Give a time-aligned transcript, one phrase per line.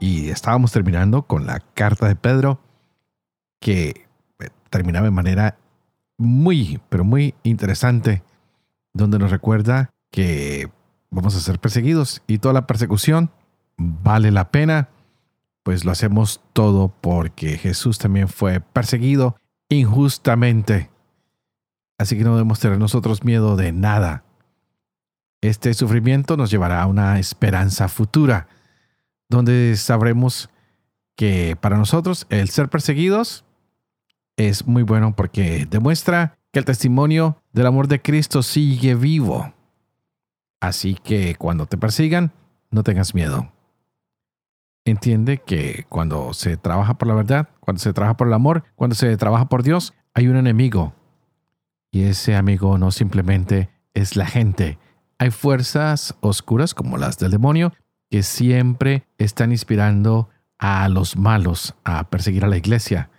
[0.00, 2.58] y estábamos terminando con la carta de Pedro
[3.60, 4.06] que
[4.40, 5.58] eh, terminaba de manera
[6.16, 8.22] muy, pero muy interesante,
[8.94, 10.70] donde nos recuerda que
[11.10, 13.30] vamos a ser perseguidos y toda la persecución
[13.76, 14.88] vale la pena,
[15.62, 19.36] pues lo hacemos todo porque Jesús también fue perseguido
[19.68, 20.90] injustamente.
[21.98, 24.24] Así que no debemos tener nosotros miedo de nada.
[25.42, 28.48] Este sufrimiento nos llevará a una esperanza futura
[29.30, 30.50] donde sabremos
[31.16, 33.44] que para nosotros el ser perseguidos
[34.36, 39.54] es muy bueno porque demuestra que el testimonio del amor de Cristo sigue vivo.
[40.60, 42.32] Así que cuando te persigan,
[42.70, 43.52] no tengas miedo.
[44.84, 48.96] Entiende que cuando se trabaja por la verdad, cuando se trabaja por el amor, cuando
[48.96, 50.92] se trabaja por Dios, hay un enemigo.
[51.92, 54.78] Y ese amigo no simplemente es la gente.
[55.18, 57.72] Hay fuerzas oscuras como las del demonio
[58.10, 63.10] que siempre están inspirando a los malos a perseguir a la iglesia.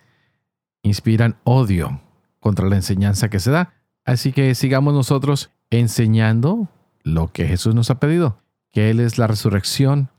[0.83, 2.01] Inspiran odio
[2.39, 3.73] contra la enseñanza que se da.
[4.05, 6.67] Así que sigamos nosotros enseñando
[7.03, 8.37] lo que Jesús nos ha pedido,
[8.71, 10.09] que Él es la resurrección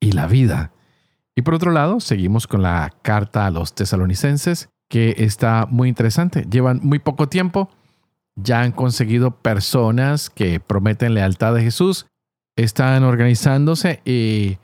[0.00, 0.72] y la vida.
[1.36, 6.46] Y por otro lado, seguimos con la carta a los tesalonicenses, que está muy interesante.
[6.48, 7.70] Llevan muy poco tiempo,
[8.36, 12.06] ya han conseguido personas que prometen lealtad a Jesús,
[12.56, 14.58] están organizándose y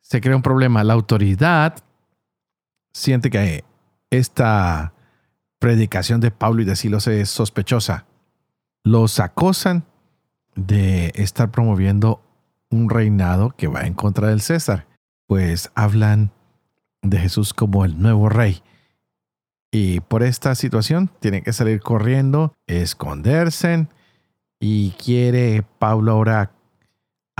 [0.00, 0.84] se crea un problema.
[0.84, 1.76] La autoridad
[2.92, 3.64] siente que
[4.10, 4.92] esta
[5.58, 8.06] predicación de Pablo y de Silos es sospechosa.
[8.82, 9.84] Los acosan
[10.56, 12.22] de estar promoviendo
[12.70, 14.86] un reinado que va en contra del César,
[15.26, 16.32] pues hablan
[17.02, 18.62] de Jesús como el nuevo rey.
[19.70, 23.86] Y por esta situación tienen que salir corriendo, esconderse,
[24.58, 26.52] y quiere Pablo ahora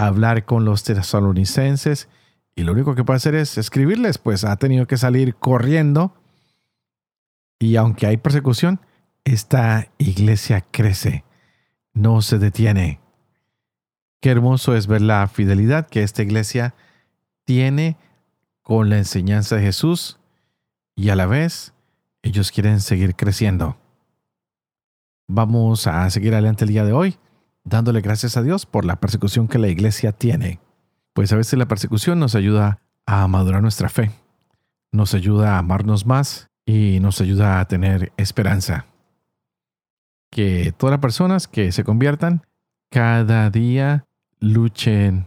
[0.07, 2.09] hablar con los tesalonicenses
[2.55, 6.15] y lo único que puede hacer es escribirles, pues ha tenido que salir corriendo
[7.59, 8.81] y aunque hay persecución,
[9.25, 11.25] esta iglesia crece,
[11.93, 13.01] no se detiene.
[14.21, 16.75] Qué hermoso es ver la fidelidad que esta iglesia
[17.45, 17.97] tiene
[18.63, 20.19] con la enseñanza de Jesús
[20.97, 21.75] y a la vez
[22.23, 23.79] ellos quieren seguir creciendo.
[25.29, 27.19] Vamos a seguir adelante el día de hoy
[27.65, 30.61] dándole gracias a Dios por la persecución que la iglesia tiene.
[31.13, 34.11] Pues a veces la persecución nos ayuda a madurar nuestra fe,
[34.93, 38.87] nos ayuda a amarnos más y nos ayuda a tener esperanza.
[40.31, 42.47] Que todas las personas que se conviertan
[42.91, 44.07] cada día
[44.39, 45.27] luchen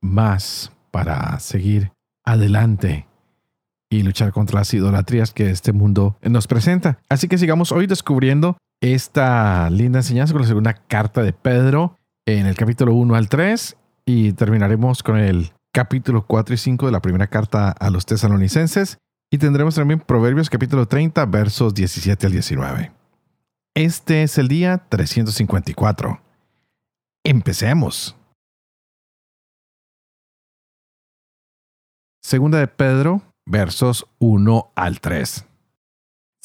[0.00, 1.92] más para seguir
[2.24, 3.06] adelante
[3.90, 6.98] y luchar contra las idolatrías que este mundo nos presenta.
[7.08, 12.46] Así que sigamos hoy descubriendo esta linda enseñanza con la segunda carta de Pedro en
[12.46, 17.00] el capítulo 1 al 3 y terminaremos con el capítulo 4 y 5 de la
[17.00, 18.98] primera carta a los tesalonicenses
[19.30, 22.92] y tendremos también Proverbios capítulo 30 versos 17 al 19.
[23.74, 26.20] Este es el día 354.
[27.24, 28.16] Empecemos.
[32.22, 35.46] Segunda de Pedro, versos 1 al 3.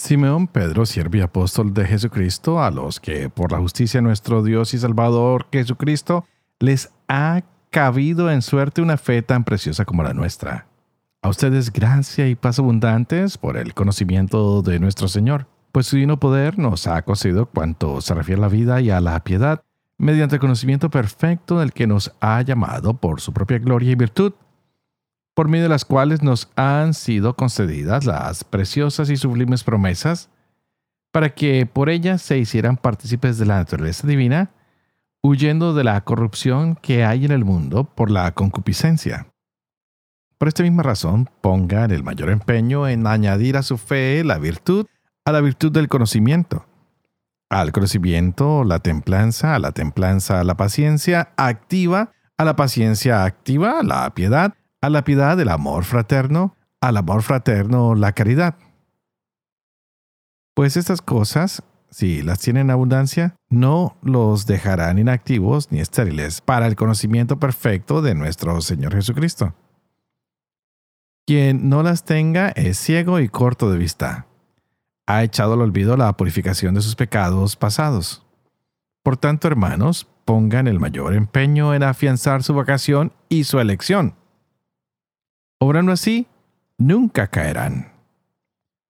[0.01, 4.41] Simeón Pedro, siervo y apóstol de Jesucristo, a los que por la justicia de nuestro
[4.41, 6.25] Dios y Salvador Jesucristo
[6.59, 10.66] les ha cabido en suerte una fe tan preciosa como la nuestra.
[11.22, 16.19] A ustedes gracia y paz abundantes por el conocimiento de nuestro Señor, pues su divino
[16.19, 19.61] poder nos ha concedido cuanto se refiere a la vida y a la piedad,
[20.00, 24.34] mediante el conocimiento perfecto del que nos ha llamado por su propia gloria y virtud
[25.33, 30.29] por medio de las cuales nos han sido concedidas las preciosas y sublimes promesas,
[31.11, 34.51] para que por ellas se hicieran partícipes de la naturaleza divina,
[35.22, 39.28] huyendo de la corrupción que hay en el mundo por la concupiscencia.
[40.37, 44.87] Por esta misma razón, pongan el mayor empeño en añadir a su fe la virtud,
[45.23, 46.66] a la virtud del conocimiento,
[47.51, 54.09] al conocimiento la templanza, a la templanza la paciencia activa, a la paciencia activa la
[54.16, 58.55] piedad, a la piedad el amor fraterno, al amor fraterno la caridad.
[60.55, 66.67] Pues estas cosas, si las tienen en abundancia, no los dejarán inactivos ni estériles para
[66.67, 69.53] el conocimiento perfecto de nuestro Señor Jesucristo.
[71.27, 74.27] Quien no las tenga es ciego y corto de vista.
[75.05, 78.25] Ha echado al olvido la purificación de sus pecados pasados.
[79.03, 84.16] Por tanto, hermanos, pongan el mayor empeño en afianzar su vocación y su elección.
[85.63, 86.25] Obrando así,
[86.79, 87.91] nunca caerán,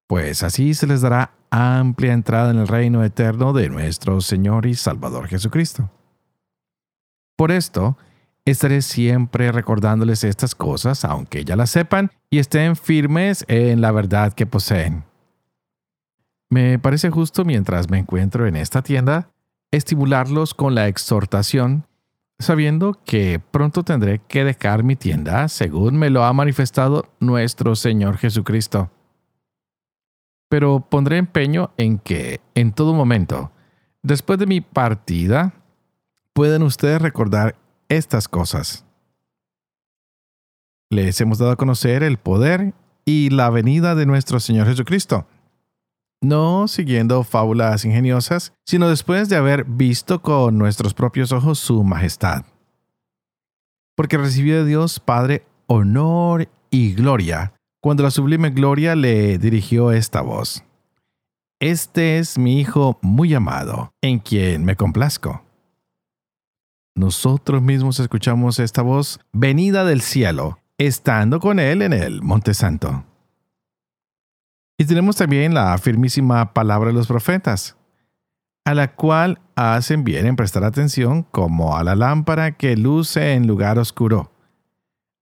[0.08, 4.76] pues así se les dará amplia entrada en el reino eterno de nuestro Señor y
[4.76, 5.92] Salvador Jesucristo.
[7.36, 7.98] Por esto,
[8.46, 14.32] estaré siempre recordándoles estas cosas, aunque ya las sepan y estén firmes en la verdad
[14.32, 15.04] que poseen.
[16.50, 19.30] Me parece justo mientras me encuentro en esta tienda,
[19.72, 21.86] estimularlos con la exhortación,
[22.42, 28.18] sabiendo que pronto tendré que dejar mi tienda, según me lo ha manifestado nuestro Señor
[28.18, 28.92] Jesucristo.
[30.50, 33.52] Pero pondré empeño en que, en todo momento,
[34.04, 35.54] después de mi partida,
[36.34, 37.56] puedan ustedes recordar
[37.90, 38.86] estas cosas.
[40.90, 42.74] Les hemos dado a conocer el poder
[43.06, 45.26] y la venida de nuestro Señor Jesucristo,
[46.22, 52.46] no siguiendo fábulas ingeniosas, sino después de haber visto con nuestros propios ojos su majestad.
[53.96, 60.22] Porque recibió de Dios Padre honor y gloria, cuando la sublime gloria le dirigió esta
[60.22, 60.64] voz.
[61.60, 65.44] Este es mi Hijo muy amado, en quien me complazco.
[66.96, 73.06] Nosotros mismos escuchamos esta voz venida del cielo, estando con Él en el Monte Santo.
[74.82, 77.78] Y tenemos también la firmísima palabra de los profetas,
[78.66, 83.46] a la cual hacen bien en prestar atención como a la lámpara que luce en
[83.46, 84.32] lugar oscuro,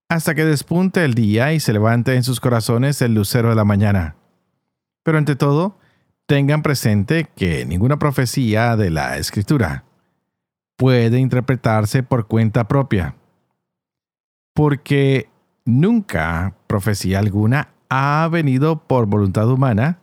[0.08, 3.66] hasta que despunte el día y se levante en sus corazones el lucero de la
[3.66, 4.16] mañana.
[5.02, 5.76] Pero ante todo,
[6.24, 9.84] tengan presente que ninguna profecía de la Escritura
[10.78, 13.14] puede interpretarse por cuenta propia,
[14.54, 15.28] porque
[15.66, 20.00] nunca profecía alguna ha venido por voluntad humana,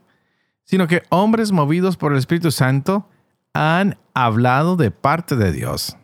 [0.63, 3.09] sino que hombres movidos por el Espíritu Santo
[3.53, 5.97] han hablado de parte de Dios.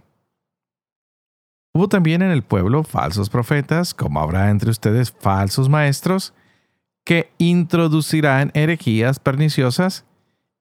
[1.74, 6.34] Hubo también en el pueblo falsos profetas, como habrá entre ustedes falsos maestros,
[7.04, 10.06] que introducirán herejías perniciosas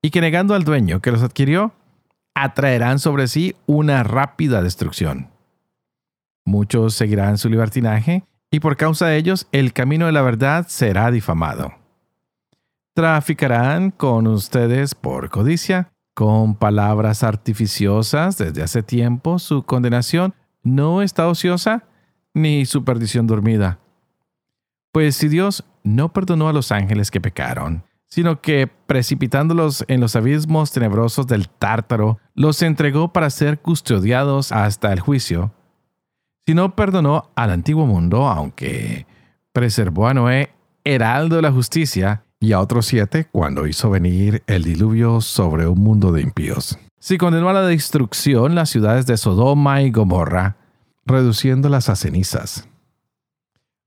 [0.03, 1.73] y que negando al dueño que los adquirió,
[2.35, 5.31] atraerán sobre sí una rápida destrucción.
[6.45, 11.11] Muchos seguirán su libertinaje y por causa de ellos el camino de la verdad será
[11.11, 11.73] difamado.
[12.95, 21.27] Traficarán con ustedes por codicia, con palabras artificiosas desde hace tiempo su condenación no está
[21.27, 21.85] ociosa
[22.35, 23.79] ni su perdición dormida.
[24.93, 30.15] Pues si Dios no perdonó a los ángeles que pecaron, sino que precipitándolos en los
[30.15, 35.55] abismos tenebrosos del tártaro, los entregó para ser custodiados hasta el juicio,
[36.47, 39.07] si no perdonó al antiguo mundo, aunque
[39.53, 40.51] preservó a Noé,
[40.85, 45.79] heraldo de la justicia, y a otros siete cuando hizo venir el diluvio sobre un
[45.79, 46.77] mundo de impíos.
[46.99, 50.57] Si condenó a la destrucción las ciudades de Sodoma y Gomorra,
[51.07, 52.69] reduciéndolas a cenizas,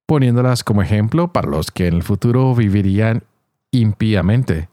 [0.05, 3.23] poniéndolas como ejemplo para los que en el futuro vivirían
[3.71, 4.69] impíamente.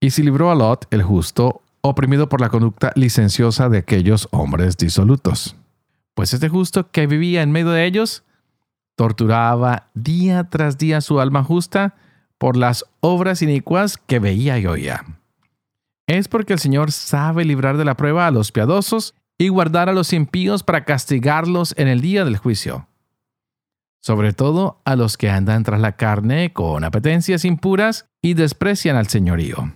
[0.00, 4.78] Y si libró a Lot, el justo, oprimido por la conducta licenciosa de aquellos hombres
[4.78, 5.56] disolutos
[6.14, 8.24] pues este justo que vivía en medio de ellos
[8.96, 11.96] torturaba día tras día su alma justa
[12.38, 15.04] por las obras inicuas que veía y oía.
[16.06, 19.92] Es porque el Señor sabe librar de la prueba a los piadosos y guardar a
[19.92, 22.88] los impíos para castigarlos en el día del juicio.
[24.00, 29.08] Sobre todo a los que andan tras la carne con apetencias impuras y desprecian al
[29.08, 29.72] señorío.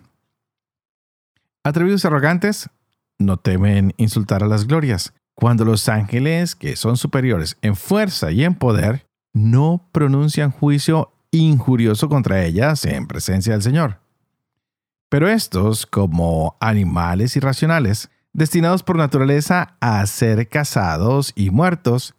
[1.65, 2.71] Atrevidos y arrogantes,
[3.19, 8.43] no temen insultar a las glorias, cuando los ángeles, que son superiores en fuerza y
[8.43, 14.01] en poder, no pronuncian juicio injurioso contra ellas en presencia del Señor.
[15.09, 22.17] Pero estos, como animales irracionales, destinados por naturaleza a ser cazados y muertos,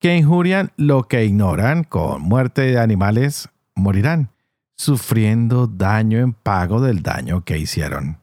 [0.00, 4.28] que injurian lo que ignoran con muerte de animales, morirán,
[4.76, 8.18] sufriendo daño en pago del daño que hicieron.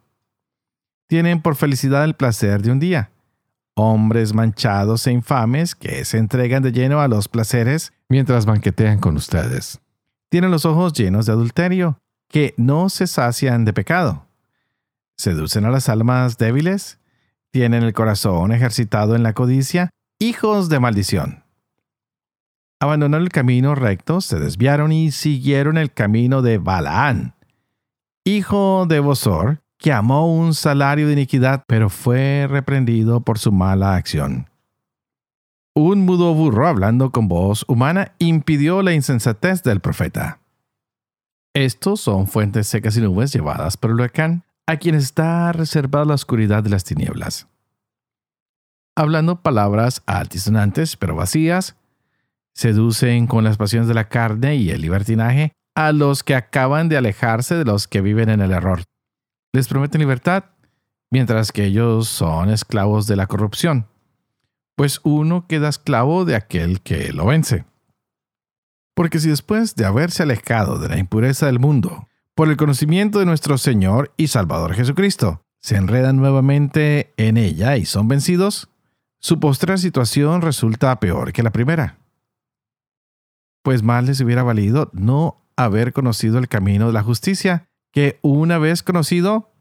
[1.07, 3.09] Tienen por felicidad el placer de un día,
[3.77, 9.15] hombres manchados e infames que se entregan de lleno a los placeres mientras banquetean con
[9.15, 9.79] ustedes.
[10.29, 14.25] Tienen los ojos llenos de adulterio, que no se sacian de pecado.
[15.15, 16.99] Seducen a las almas débiles,
[17.51, 21.43] tienen el corazón ejercitado en la codicia, hijos de maldición.
[22.79, 27.35] Abandonaron el camino recto, se desviaron y siguieron el camino de Balaán,
[28.25, 33.95] hijo de Bosor, que amó un salario de iniquidad, pero fue reprendido por su mala
[33.95, 34.49] acción.
[35.75, 40.39] un mudo burro hablando con voz humana impidió la insensatez del profeta.
[41.53, 46.15] Estos son fuentes secas y nubes llevadas por el huracán, a quienes está reservada la
[46.15, 47.47] oscuridad de las tinieblas.
[48.95, 51.75] Hablando palabras altisonantes pero vacías,
[52.53, 56.97] seducen con las pasiones de la carne y el libertinaje a los que acaban de
[56.97, 58.81] alejarse de los que viven en el error.
[59.57, 60.43] Les prometen libertad,
[61.09, 63.87] mientras que ellos son esclavos de la corrupción,
[64.75, 67.65] pues uno queda esclavo de aquel que lo vence.
[68.93, 73.25] Porque si después de haberse alejado de la impureza del mundo, por el conocimiento de
[73.25, 78.69] nuestro Señor y Salvador Jesucristo, se enredan nuevamente en ella y son vencidos,
[79.19, 81.97] su postre situación resulta peor que la primera.
[83.63, 88.57] Pues más les hubiera valido no haber conocido el camino de la justicia, que una
[88.57, 89.51] vez conocido,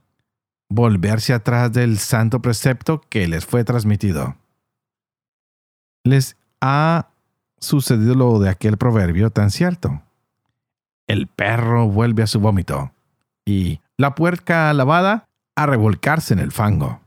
[0.69, 4.37] volverse atrás del santo precepto que les fue transmitido.
[6.05, 7.09] Les ha
[7.59, 10.03] sucedido lo de aquel proverbio tan cierto.
[11.07, 12.93] El perro vuelve a su vómito
[13.45, 17.01] y la puerca lavada a revolcarse en el fango.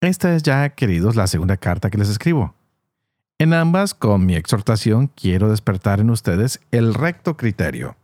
[0.00, 2.54] Esta es ya, queridos, la segunda carta que les escribo.
[3.38, 7.96] En ambas, con mi exhortación, quiero despertar en ustedes el recto criterio.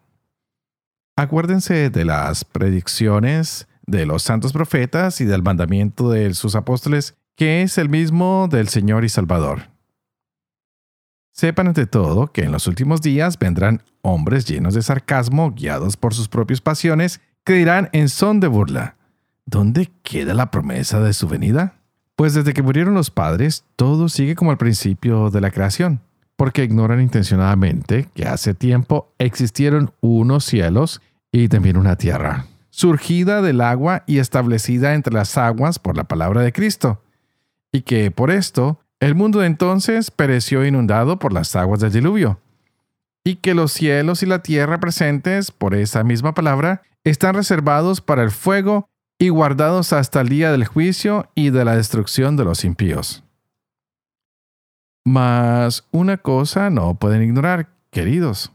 [1.17, 7.63] Acuérdense de las predicciones de los santos profetas y del mandamiento de sus apóstoles, que
[7.63, 9.71] es el mismo del Señor y Salvador.
[11.33, 16.15] Sepan ante todo que en los últimos días vendrán hombres llenos de sarcasmo, guiados por
[16.15, 18.97] sus propias pasiones, que dirán en son de burla,
[19.47, 21.77] ¿dónde queda la promesa de su venida?
[22.17, 26.01] Pues desde que murieron los padres, todo sigue como al principio de la creación,
[26.37, 31.01] porque ignoran intencionadamente que hace tiempo existieron unos cielos
[31.33, 36.43] y también una tierra, surgida del agua y establecida entre las aguas por la palabra
[36.43, 37.03] de Cristo,
[37.73, 42.41] y que por esto el mundo de entonces pereció inundado por las aguas del diluvio,
[43.25, 48.23] y que los cielos y la tierra presentes por esa misma palabra están reservados para
[48.23, 48.89] el fuego
[49.19, 53.24] y guardados hasta el día del juicio y de la destrucción de los impíos.
[55.05, 58.53] Mas una cosa no pueden ignorar, queridos,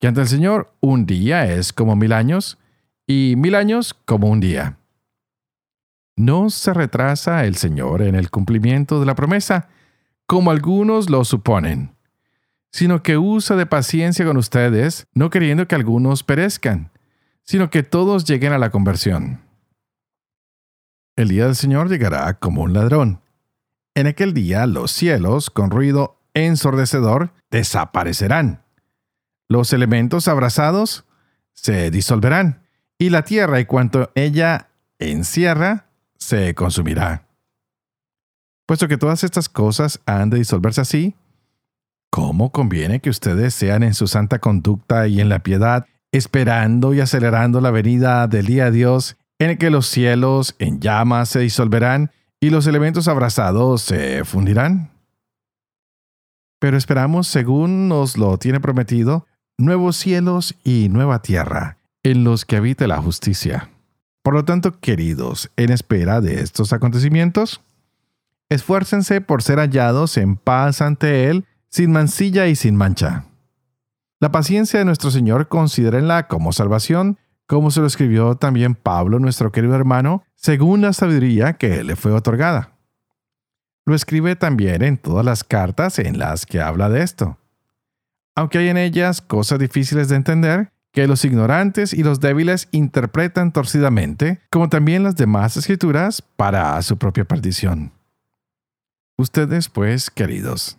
[0.00, 2.58] que ante el Señor un día es como mil años
[3.06, 4.78] y mil años como un día.
[6.16, 9.68] No se retrasa el Señor en el cumplimiento de la promesa,
[10.26, 11.94] como algunos lo suponen,
[12.72, 16.90] sino que usa de paciencia con ustedes, no queriendo que algunos perezcan,
[17.44, 19.40] sino que todos lleguen a la conversión.
[21.16, 23.20] El día del Señor llegará como un ladrón.
[23.98, 28.62] En aquel día los cielos, con ruido ensordecedor, desaparecerán.
[29.48, 31.04] Los elementos abrazados
[31.52, 32.62] se disolverán,
[32.96, 34.68] y la tierra y cuanto ella
[35.00, 35.86] encierra
[36.16, 37.26] se consumirá.
[38.66, 41.16] Puesto que todas estas cosas han de disolverse así,
[42.08, 47.00] ¿cómo conviene que ustedes sean en su santa conducta y en la piedad, esperando y
[47.00, 51.40] acelerando la venida del día de Dios en el que los cielos en llamas se
[51.40, 54.90] disolverán y los elementos abrasados se fundirán.
[56.60, 59.26] Pero esperamos, según nos lo tiene prometido,
[59.56, 63.70] nuevos cielos y nueva tierra, en los que habite la justicia.
[64.22, 67.60] Por lo tanto, queridos, en espera de estos acontecimientos,
[68.50, 73.24] esfuércense por ser hallados en paz ante Él, sin mancilla y sin mancha.
[74.20, 79.52] La paciencia de nuestro Señor considérenla como salvación, como se lo escribió también Pablo, nuestro
[79.52, 82.70] querido hermano, según la sabiduría que le fue otorgada.
[83.84, 87.38] Lo escribe también en todas las cartas en las que habla de esto.
[88.36, 93.52] Aunque hay en ellas cosas difíciles de entender, que los ignorantes y los débiles interpretan
[93.52, 97.92] torcidamente, como también las demás escrituras, para su propia perdición.
[99.16, 100.78] Ustedes, pues, queridos,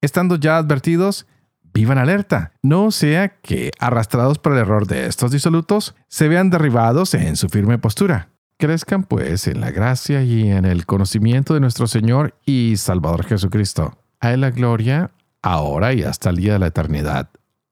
[0.00, 1.26] estando ya advertidos,
[1.72, 7.14] vivan alerta, no sea que, arrastrados por el error de estos disolutos, se vean derribados
[7.14, 8.30] en su firme postura.
[8.60, 13.96] Crezcan pues en la gracia y en el conocimiento de nuestro Señor y Salvador Jesucristo.
[14.20, 17.30] A la gloria, ahora y hasta el día de la eternidad.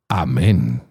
[0.08, 0.82] Amén.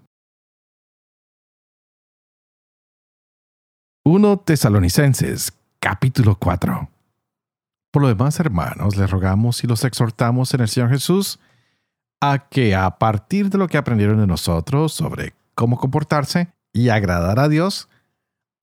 [4.05, 6.91] 1 Tesalonicenses, capítulo 4.
[7.89, 11.39] Por lo demás, hermanos, les rogamos y los exhortamos en el Señor Jesús,
[12.21, 17.39] a que a partir de lo que aprendieron de nosotros sobre cómo comportarse y agradar
[17.39, 17.89] a Dios,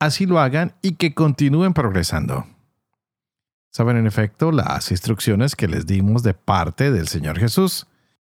[0.00, 2.46] así lo hagan y que continúen progresando.
[3.72, 7.86] Saben en efecto las instrucciones que les dimos de parte del Señor Jesús,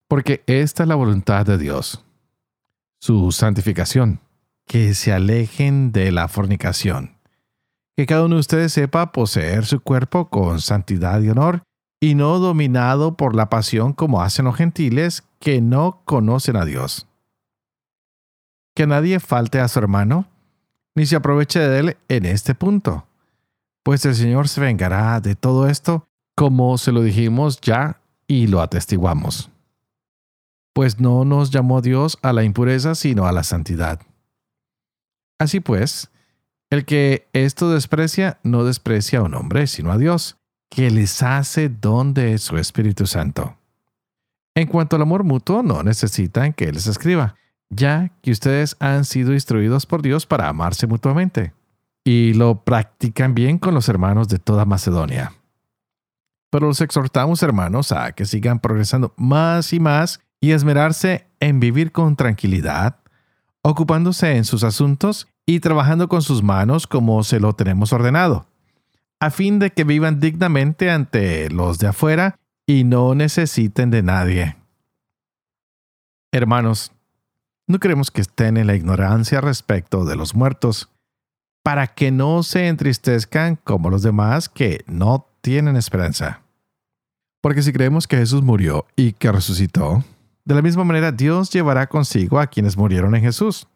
[0.09, 2.03] porque esta es la voluntad de Dios.
[2.99, 4.19] Su santificación,
[4.65, 7.17] que se alejen de la fornicación,
[7.95, 11.63] que cada uno de ustedes sepa poseer su cuerpo con santidad y honor,
[11.99, 17.07] y no dominado por la pasión como hacen los gentiles que no conocen a Dios.
[18.75, 20.27] Que nadie falte a su hermano,
[20.97, 23.05] ni se aproveche de él en este punto,
[23.83, 28.61] pues el Señor se vengará de todo esto, como se lo dijimos ya y lo
[28.61, 29.51] atestiguamos.
[30.73, 34.01] Pues no nos llamó Dios a la impureza, sino a la santidad.
[35.39, 36.09] Así pues,
[36.71, 40.37] el que esto desprecia no desprecia a un hombre, sino a Dios,
[40.67, 43.55] que les hace don de su Espíritu Santo.
[44.55, 47.35] En cuanto al amor mutuo, no necesitan que les escriba,
[47.69, 51.53] ya que ustedes han sido instruidos por Dios para amarse mutuamente,
[52.03, 55.33] y lo practican bien con los hermanos de toda Macedonia.
[56.49, 61.91] Pero los exhortamos, hermanos, a que sigan progresando más y más y esmerarse en vivir
[61.91, 62.97] con tranquilidad,
[63.61, 68.47] ocupándose en sus asuntos y trabajando con sus manos como se lo tenemos ordenado
[69.19, 74.57] a fin de que vivan dignamente ante los de afuera y no necesiten de nadie.
[76.31, 76.91] Hermanos,
[77.67, 80.89] no queremos que estén en la ignorancia respecto de los muertos,
[81.63, 86.41] para que no se entristezcan como los demás que no tienen esperanza.
[87.41, 90.03] Porque si creemos que Jesús murió y que resucitó,
[90.45, 93.67] de la misma manera Dios llevará consigo a quienes murieron en Jesús.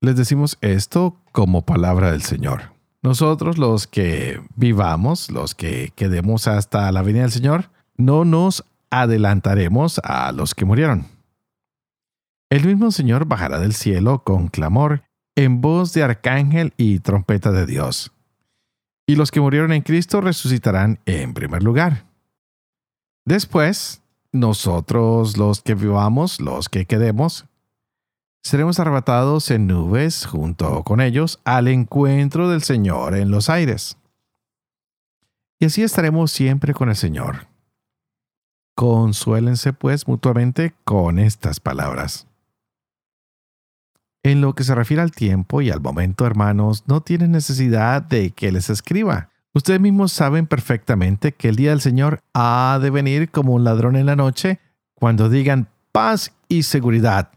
[0.00, 2.70] Les decimos esto como palabra del Señor.
[3.02, 10.00] Nosotros los que vivamos, los que quedemos hasta la venida del Señor, no nos adelantaremos
[10.04, 11.17] a los que murieron.
[12.50, 15.02] El mismo Señor bajará del cielo con clamor,
[15.36, 18.12] en voz de arcángel y trompeta de Dios.
[19.06, 22.06] Y los que murieron en Cristo resucitarán en primer lugar.
[23.26, 24.02] Después,
[24.32, 27.44] nosotros los que vivamos, los que quedemos,
[28.42, 33.98] seremos arrebatados en nubes junto con ellos al encuentro del Señor en los aires.
[35.60, 37.46] Y así estaremos siempre con el Señor.
[38.74, 42.28] Consuélense pues mutuamente con estas palabras.
[44.28, 48.30] En lo que se refiere al tiempo y al momento, hermanos, no tienen necesidad de
[48.30, 49.30] que les escriba.
[49.54, 53.96] Ustedes mismos saben perfectamente que el día del Señor ha de venir como un ladrón
[53.96, 54.60] en la noche
[54.94, 57.30] cuando digan paz y seguridad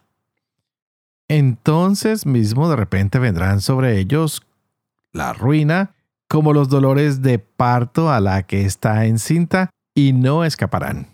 [1.32, 4.42] entonces mismo de repente vendrán sobre ellos
[5.14, 5.96] la ruina,
[6.28, 11.08] como los dolores de parto a la que está encinta, y no escaparán.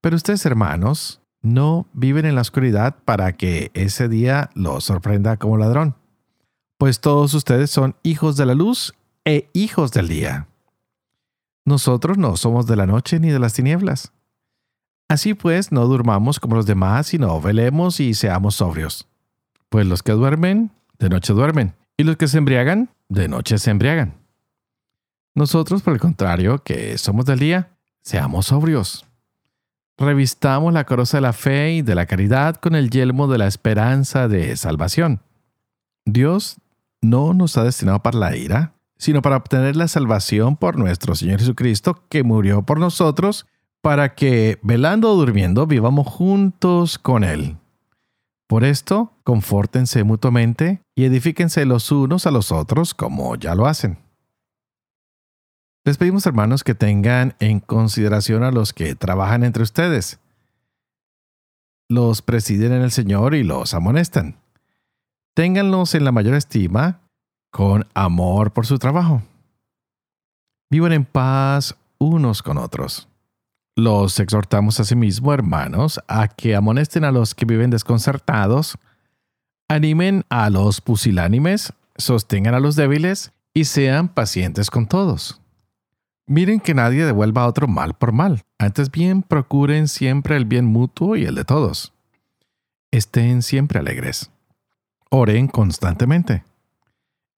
[0.00, 5.56] Pero ustedes, hermanos, no viven en la oscuridad para que ese día los sorprenda como
[5.56, 5.96] ladrón,
[6.78, 10.48] pues todos ustedes son hijos de la luz e hijos del día.
[11.64, 14.12] Nosotros no somos de la noche ni de las tinieblas.
[15.08, 19.06] Así pues, no durmamos como los demás, sino velemos y seamos sobrios.
[19.68, 23.70] Pues los que duermen, de noche duermen, y los que se embriagan, de noche se
[23.70, 24.14] embriagan.
[25.34, 27.70] Nosotros, por el contrario, que somos del día,
[28.02, 29.07] seamos sobrios.
[29.98, 33.48] Revistamos la coroza de la fe y de la caridad con el yelmo de la
[33.48, 35.20] esperanza de salvación.
[36.06, 36.58] Dios
[37.02, 41.40] no nos ha destinado para la ira, sino para obtener la salvación por nuestro Señor
[41.40, 43.46] Jesucristo, que murió por nosotros
[43.82, 47.56] para que, velando o durmiendo, vivamos juntos con Él.
[48.46, 53.98] Por esto, confórtense mutuamente y edifíquense los unos a los otros como ya lo hacen.
[55.88, 60.20] Les pedimos, hermanos, que tengan en consideración a los que trabajan entre ustedes.
[61.88, 64.36] Los presiden en el Señor y los amonestan.
[65.34, 67.00] Ténganlos en la mayor estima,
[67.50, 69.22] con amor por su trabajo.
[70.70, 73.08] Vivan en paz unos con otros.
[73.74, 78.76] Los exhortamos asimismo, hermanos, a que amonesten a los que viven desconcertados,
[79.70, 85.40] animen a los pusilánimes, sostengan a los débiles y sean pacientes con todos.
[86.30, 90.66] Miren que nadie devuelva a otro mal por mal, antes bien procuren siempre el bien
[90.66, 91.94] mutuo y el de todos.
[92.90, 94.30] Estén siempre alegres.
[95.08, 96.44] Oren constantemente.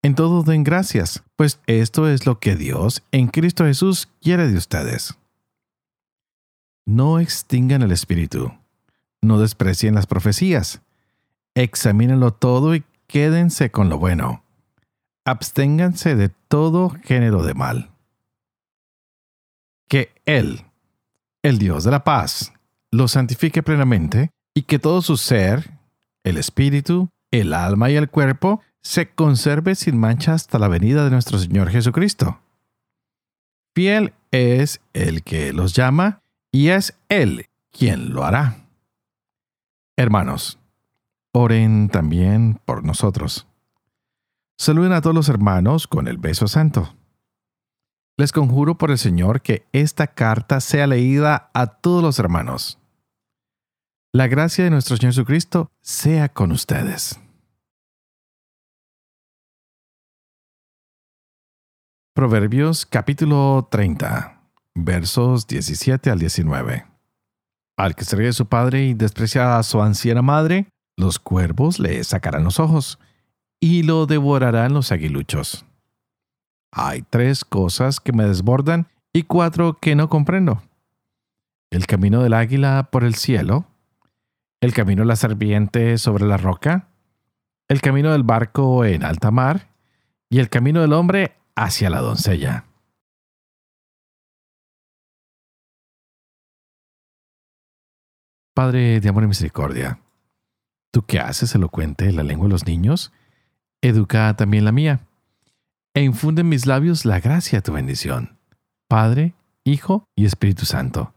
[0.02, 4.56] En todo den gracias, pues esto es lo que Dios en Cristo Jesús quiere de
[4.56, 5.16] ustedes.
[6.84, 8.52] No extingan el espíritu.
[9.22, 10.82] No desprecien las profecías.
[11.54, 14.42] Examínenlo todo y quédense con lo bueno.
[15.24, 17.89] Absténganse de todo género de mal.
[19.90, 20.64] Que Él,
[21.42, 22.52] el Dios de la paz,
[22.92, 25.72] lo santifique plenamente y que todo su ser,
[26.22, 31.10] el espíritu, el alma y el cuerpo, se conserve sin mancha hasta la venida de
[31.10, 32.40] nuestro Señor Jesucristo.
[33.74, 36.20] Fiel es el que los llama
[36.52, 38.68] y es Él quien lo hará.
[39.96, 40.60] Hermanos,
[41.32, 43.48] oren también por nosotros.
[44.56, 46.94] Saluden a todos los hermanos con el beso santo.
[48.20, 52.78] Les conjuro por el Señor que esta carta sea leída a todos los hermanos.
[54.12, 57.18] La gracia de nuestro Señor Jesucristo sea con ustedes.
[62.14, 64.42] Proverbios capítulo 30,
[64.74, 66.86] versos 17 al 19.
[67.78, 72.04] Al que se ríe su padre y desprecia a su anciana madre, los cuervos le
[72.04, 72.98] sacarán los ojos
[73.60, 75.64] y lo devorarán los aguiluchos.
[76.72, 80.62] Hay tres cosas que me desbordan y cuatro que no comprendo.
[81.70, 83.64] El camino del águila por el cielo,
[84.60, 86.88] el camino de la serpiente sobre la roca,
[87.68, 89.68] el camino del barco en alta mar
[90.28, 92.64] y el camino del hombre hacia la doncella.
[98.54, 100.00] Padre de amor y misericordia,
[100.92, 103.12] ¿tú qué haces elocuente la lengua de los niños?
[103.80, 105.00] Educa también la mía,
[106.00, 108.38] e infunde en mis labios la gracia de tu bendición.
[108.88, 109.34] Padre,
[109.64, 111.12] Hijo y Espíritu Santo.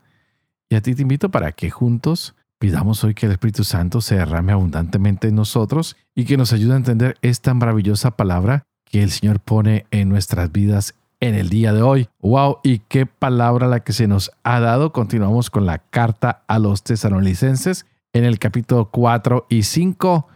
[0.70, 4.16] Y a ti te invito para que juntos pidamos hoy que el Espíritu Santo se
[4.16, 9.12] derrame abundantemente en nosotros y que nos ayude a entender esta maravillosa palabra que el
[9.12, 12.10] Señor pone en nuestras vidas en el día de hoy.
[12.20, 12.58] ¡Wow!
[12.62, 14.92] Y qué palabra la que se nos ha dado.
[14.92, 20.28] Continuamos con la carta a los tesalonicenses en el capítulo 4 y 5,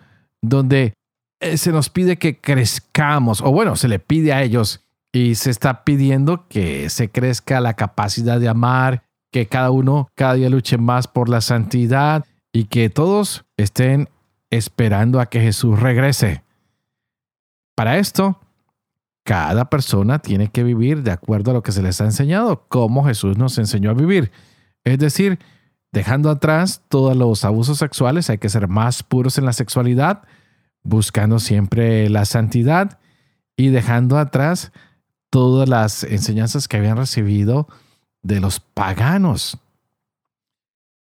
[0.41, 0.93] donde
[1.39, 5.49] eh, se nos pide que crezcamos, o bueno, se le pide a ellos y se
[5.49, 10.77] está pidiendo que se crezca la capacidad de amar, que cada uno cada día luche
[10.77, 14.09] más por la santidad y que todos estén
[14.49, 16.43] esperando a que Jesús regrese.
[17.75, 18.39] Para esto,
[19.23, 23.05] cada persona tiene que vivir de acuerdo a lo que se les ha enseñado, como
[23.05, 24.31] Jesús nos enseñó a vivir.
[24.83, 25.37] Es decir,
[25.91, 30.23] dejando atrás todos los abusos sexuales, hay que ser más puros en la sexualidad,
[30.87, 32.99] buscando siempre la santidad
[33.57, 34.71] y dejando atrás
[35.29, 37.67] todas las enseñanzas que habían recibido
[38.21, 39.59] de los paganos.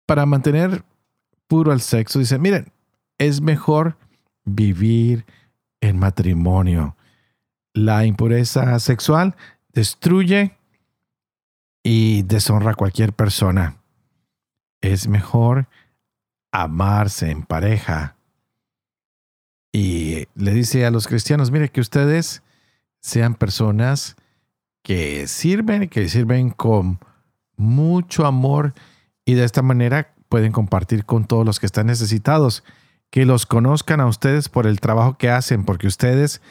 [0.05, 0.83] Para mantener
[1.47, 2.73] puro el sexo, dice, miren,
[3.17, 3.97] es mejor
[4.43, 5.25] vivir
[5.79, 6.97] en matrimonio.
[7.73, 9.35] La impureza sexual
[9.71, 10.57] destruye
[11.83, 13.77] y deshonra a cualquier persona.
[14.81, 15.69] Es mejor
[16.51, 18.18] amarse en pareja
[19.71, 22.43] y le dice a los cristianos, mire que ustedes
[23.01, 24.15] sean personas
[24.83, 26.99] que sirven, que sirven con
[27.55, 28.73] mucho amor
[29.25, 32.63] y de esta manera pueden compartir con todos los que están necesitados,
[33.11, 36.41] que los conozcan a ustedes por el trabajo que hacen, porque ustedes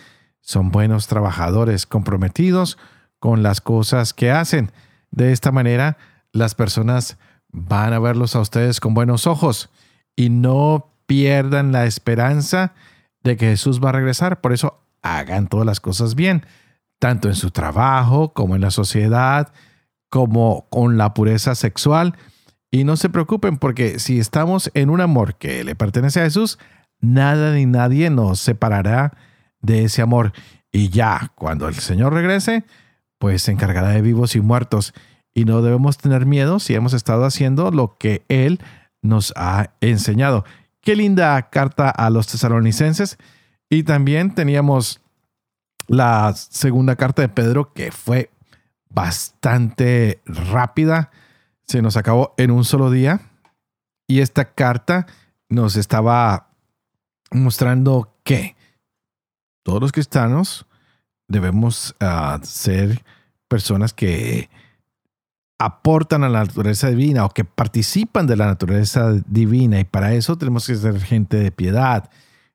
[0.41, 2.79] son buenos trabajadores comprometidos
[3.19, 4.73] con las cosas que hacen.
[5.11, 5.97] De esta manera,
[6.33, 7.19] las personas
[7.51, 9.71] van a verlos a ustedes con buenos ojos
[10.15, 12.75] y no pierdan la esperanza
[13.23, 14.41] de que Jesús va a regresar.
[14.41, 16.45] Por eso hagan todas las cosas bien,
[16.99, 19.53] tanto en su trabajo como en la sociedad,
[20.09, 22.17] como con la pureza sexual.
[22.71, 26.59] Y no se preocupen porque si estamos en un amor que le pertenece a Jesús,
[27.01, 29.17] nada ni nadie nos separará
[29.61, 30.33] de ese amor.
[30.71, 32.65] Y ya, cuando el Señor regrese,
[33.19, 34.93] pues se encargará de vivos y muertos.
[35.33, 38.61] Y no debemos tener miedo si hemos estado haciendo lo que Él
[39.03, 40.45] nos ha enseñado.
[40.89, 43.19] Qué linda carta a los tesalonicenses.
[43.69, 45.03] Y también teníamos
[45.87, 48.31] la segunda carta de Pedro que fue
[48.89, 51.11] bastante rápida.
[51.67, 53.21] Se nos acabó en un solo día.
[54.07, 55.07] Y esta carta
[55.51, 56.53] nos estaba
[57.31, 58.57] mostrando que
[59.65, 60.65] todos los cristianos
[61.27, 63.05] debemos ah, ser
[63.47, 64.49] personas que
[65.59, 70.39] aportan a la naturaleza divina o que participan de la naturaleza divina y para eso
[70.39, 72.11] tenemos que ser gente de piedad,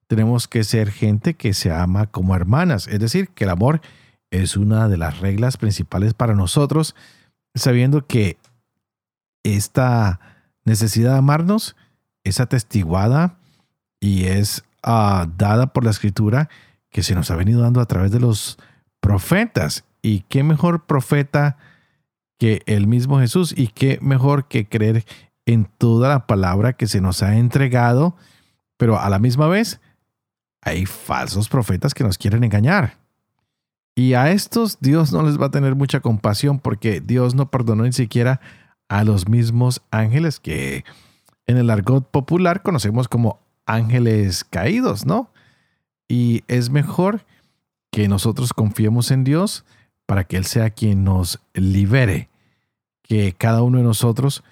[0.08, 3.82] tenemos que ser gente que se ama como hermanas, es decir, que el amor
[4.32, 6.96] es una de las reglas principales para nosotros,
[7.56, 8.38] sabiendo que
[9.44, 10.20] esta
[10.66, 11.76] necesidad de amarnos
[12.24, 13.38] es atestiguada
[14.00, 16.50] y es ah, dada por la escritura
[16.90, 18.58] que se nos ha venido dando a través de los
[19.02, 19.84] profetas.
[20.02, 21.58] ¿Y qué mejor profeta
[22.44, 23.54] que el mismo Jesús?
[23.56, 25.06] ¿Y qué mejor que creer
[25.46, 28.18] en toda la palabra que se nos ha entregado?
[28.76, 29.80] Pero a la misma vez
[30.60, 32.98] hay falsos profetas que nos quieren engañar.
[33.96, 37.84] Y a estos Dios no les va a tener mucha compasión porque Dios no perdonó
[37.84, 38.42] ni siquiera
[38.90, 40.84] a los mismos ángeles que
[41.48, 45.32] en el argot popular conocemos como ángeles caídos, ¿no?
[46.10, 47.26] Y es mejor
[47.90, 49.64] que nosotros confiemos en Dios
[50.06, 52.33] para que Él sea quien nos libere,
[53.14, 54.44] que cada uno de nosotros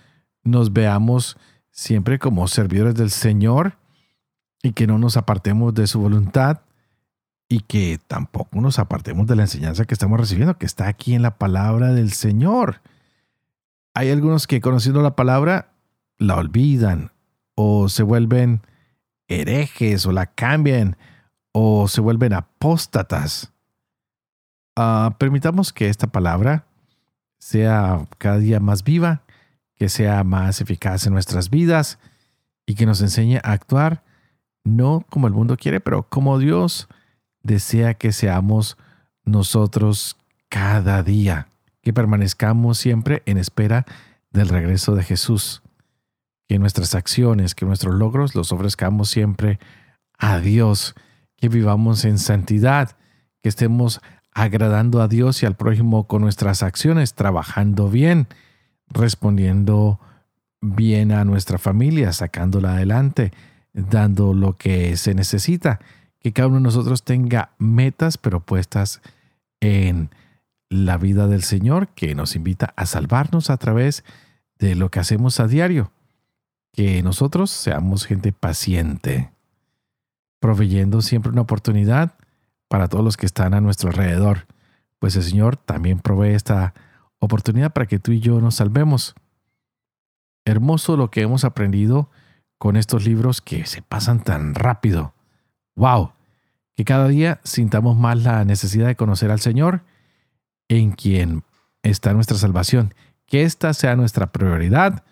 [0.44, 1.36] nos veamos
[1.72, 3.80] siempre como servidores del Señor
[4.62, 6.60] y que no nos apartemos de su voluntad
[7.50, 11.24] y que tampoco nos apartemos de la enseñanza que estamos recibiendo, que está aquí en
[11.24, 12.82] la palabra del Señor.
[13.96, 15.74] Hay algunos que conociendo la palabra
[16.20, 17.14] la olvidan
[17.56, 18.62] o se vuelven
[19.28, 20.98] herejes o la cambian
[21.52, 23.54] o se vuelven apóstatas.
[24.76, 26.68] Ah, permitamos que esta palabra
[27.42, 29.24] sea cada día más viva,
[29.76, 31.98] que sea más eficaz en nuestras vidas
[32.68, 34.04] y que nos enseñe a actuar
[34.64, 36.88] no como el mundo quiere, pero como Dios
[37.42, 38.78] desea que seamos
[39.26, 40.18] nosotros
[40.50, 41.48] cada día,
[41.82, 43.88] que permanezcamos siempre en espera
[44.30, 45.64] del regreso de Jesús,
[46.48, 49.58] que nuestras acciones, que nuestros logros los ofrezcamos siempre
[50.20, 50.94] a Dios,
[51.38, 52.96] que vivamos en santidad,
[53.42, 54.00] que estemos
[54.34, 58.28] agradando a Dios y al prójimo con nuestras acciones, trabajando bien,
[58.90, 60.00] respondiendo
[60.62, 63.32] bien a nuestra familia, sacándola adelante,
[63.74, 65.80] dando lo que se necesita,
[66.20, 69.02] que cada uno de nosotros tenga metas pero puestas
[69.60, 70.10] en
[70.70, 74.04] la vida del Señor que nos invita a salvarnos a través
[74.58, 75.92] de lo que hacemos a diario,
[76.72, 79.32] que nosotros seamos gente paciente,
[80.40, 82.14] proveyendo siempre una oportunidad
[82.72, 84.48] para todos los que están a nuestro alrededor,
[84.98, 86.74] pues el Señor también provee esta
[87.20, 89.14] oportunidad para que tú y yo nos salvemos.
[90.46, 92.10] Hermoso lo que hemos aprendido
[92.58, 95.14] con estos libros que se pasan tan rápido.
[95.76, 96.14] ¡Wow!
[96.74, 99.84] Que cada día sintamos más la necesidad de conocer al Señor
[100.70, 101.44] en quien
[101.84, 102.94] está nuestra salvación.
[103.26, 105.04] Que esta sea nuestra prioridad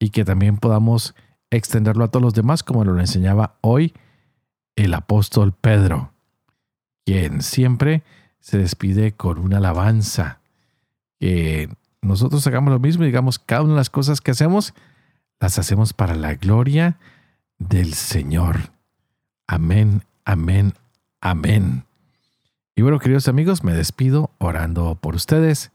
[0.00, 1.14] y que también podamos
[1.50, 3.94] extenderlo a todos los demás como lo enseñaba hoy
[4.74, 6.12] el apóstol Pedro,
[7.10, 8.04] quien siempre
[8.38, 10.38] se despide con una alabanza.
[11.18, 11.68] Que
[12.02, 14.74] nosotros hagamos lo mismo y digamos cada una de las cosas que hacemos
[15.40, 16.98] las hacemos para la gloria
[17.58, 18.70] del Señor.
[19.48, 20.74] Amén, amén,
[21.20, 21.82] amén.
[22.76, 25.72] Y bueno, queridos amigos, me despido orando por ustedes.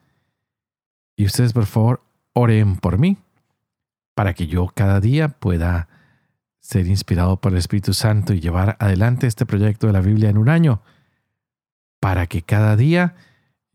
[1.17, 3.17] Y ustedes, por favor, oren por mí,
[4.13, 5.89] para que yo cada día pueda
[6.61, 10.37] ser inspirado por el Espíritu Santo y llevar adelante este proyecto de la Biblia en
[10.37, 10.81] un año,
[12.05, 13.15] para que cada día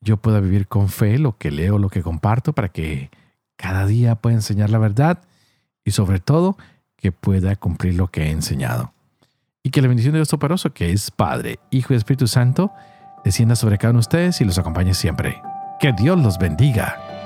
[0.01, 3.11] yo pueda vivir con fe lo que leo, lo que comparto, para que
[3.57, 5.19] cada día pueda enseñar la verdad
[5.85, 6.57] y sobre todo
[6.97, 8.93] que pueda cumplir lo que he enseñado.
[9.64, 12.71] Y que la bendición de Dios Toporoso, que es Padre, Hijo y Espíritu Santo,
[13.25, 15.43] descienda sobre cada uno de ustedes y los acompañe siempre.
[15.81, 17.20] Que Dios los bendiga.